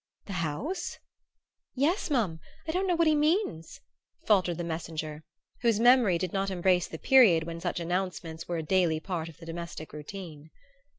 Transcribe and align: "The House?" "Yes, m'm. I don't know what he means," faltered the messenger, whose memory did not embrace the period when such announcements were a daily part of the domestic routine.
"The 0.25 0.33
House?" 0.33 0.97
"Yes, 1.75 2.09
m'm. 2.09 2.39
I 2.67 2.71
don't 2.71 2.87
know 2.87 2.95
what 2.95 3.05
he 3.05 3.13
means," 3.13 3.79
faltered 4.25 4.57
the 4.57 4.63
messenger, 4.63 5.23
whose 5.61 5.79
memory 5.79 6.17
did 6.17 6.33
not 6.33 6.49
embrace 6.49 6.87
the 6.87 6.97
period 6.97 7.43
when 7.43 7.59
such 7.59 7.79
announcements 7.79 8.47
were 8.47 8.57
a 8.57 8.63
daily 8.63 8.99
part 8.99 9.29
of 9.29 9.37
the 9.37 9.45
domestic 9.45 9.93
routine. 9.93 10.49